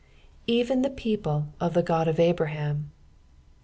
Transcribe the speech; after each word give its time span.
"Eten 0.47 0.81
lAa 0.81 0.89
people 0.95 1.49
of 1.59 1.75
the 1.75 1.81
Ood 1.83 2.07
of 2.07 2.19
Abraham." 2.19 2.89